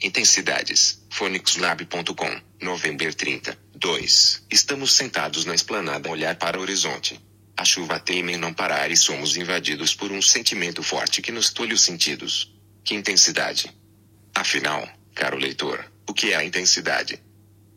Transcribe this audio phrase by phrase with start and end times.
[0.00, 1.02] Intensidades.
[1.10, 2.40] Phonixlab.com.
[2.62, 3.58] Novembro 30.
[3.74, 4.44] 2.
[4.48, 7.20] Estamos sentados na esplanada a olhar para o horizonte.
[7.56, 11.50] A chuva teima em não parar e somos invadidos por um sentimento forte que nos
[11.50, 12.54] tolhe os sentidos.
[12.84, 13.74] Que intensidade!
[14.32, 17.20] Afinal, caro leitor, o que é a intensidade?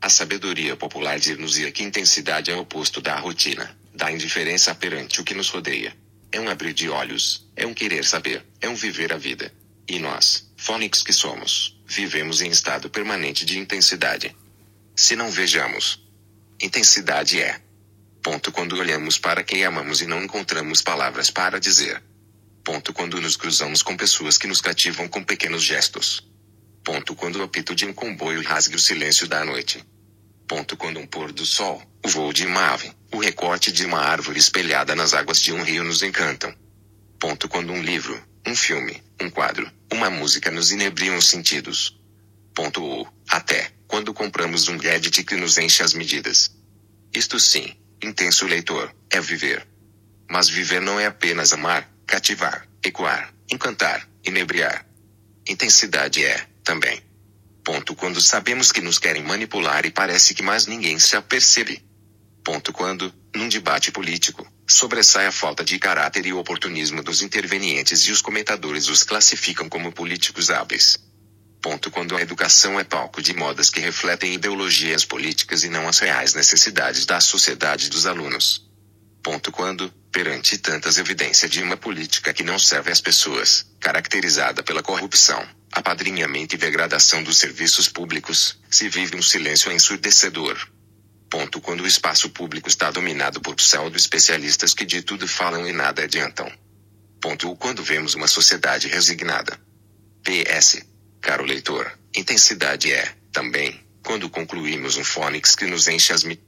[0.00, 5.24] A sabedoria popular dir-nos-ia que intensidade é o oposto da rotina, da indiferença perante o
[5.24, 5.96] que nos rodeia.
[6.32, 9.54] É um abrir de olhos, é um querer saber, é um viver a vida.
[9.88, 14.36] E nós, fônix que somos, vivemos em estado permanente de intensidade.
[14.94, 16.06] Se não vejamos,
[16.60, 17.60] intensidade é.
[18.22, 22.02] Ponto quando olhamos para quem amamos e não encontramos palavras para dizer.
[22.62, 26.28] Ponto quando nos cruzamos com pessoas que nos cativam com pequenos gestos.
[26.84, 29.82] Ponto quando o apito de um comboio rasgue o silêncio da noite.
[30.46, 33.98] Ponto quando um pôr do sol, o voo de uma ave, o recorte de uma
[33.98, 36.54] árvore espelhada nas águas de um rio nos encantam.
[37.18, 42.00] Ponto quando um livro, um filme, um quadro, uma música nos inebriam os sentidos.
[42.54, 46.54] Ponto ou, até, quando compramos um gadget que nos enche as medidas.
[47.12, 49.66] Isto sim, intenso leitor, é viver.
[50.30, 54.86] Mas viver não é apenas amar, cativar, ecoar, encantar, inebriar.
[55.48, 57.02] Intensidade é, também.
[57.64, 61.84] Ponto quando sabemos que nos querem manipular e parece que mais ninguém se apercebe.
[62.44, 68.12] Ponto quando, num debate político, sobressai a falta de caráter e oportunismo dos intervenientes e
[68.12, 70.98] os comentadores os classificam como políticos hábeis.
[71.60, 75.98] Ponto quando a educação é palco de modas que refletem ideologias políticas e não as
[75.98, 78.68] reais necessidades da sociedade dos alunos.
[79.22, 84.82] Ponto quando, perante tantas evidências de uma política que não serve às pessoas, caracterizada pela
[84.82, 90.56] corrupção, apadrinhamento e degradação dos serviços públicos, se vive um silêncio ensurdecedor.
[91.30, 96.04] Ponto quando o espaço público está dominado por pseudo-especialistas que de tudo falam e nada
[96.04, 96.50] adiantam.
[97.20, 99.58] Ponto quando vemos uma sociedade resignada.
[100.22, 100.82] PS.
[101.20, 106.40] Caro leitor, intensidade é, também, quando concluímos um fônix que nos enche as mi